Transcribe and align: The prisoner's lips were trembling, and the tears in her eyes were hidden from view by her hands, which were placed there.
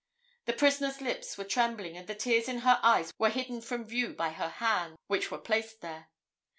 The 0.45 0.53
prisoner's 0.53 0.99
lips 0.99 1.37
were 1.37 1.43
trembling, 1.43 1.95
and 1.95 2.07
the 2.07 2.15
tears 2.15 2.47
in 2.47 2.61
her 2.61 2.79
eyes 2.81 3.13
were 3.19 3.29
hidden 3.29 3.61
from 3.61 3.85
view 3.85 4.13
by 4.15 4.29
her 4.31 4.49
hands, 4.49 4.97
which 5.05 5.29
were 5.29 5.37
placed 5.37 5.81
there. 5.81 6.09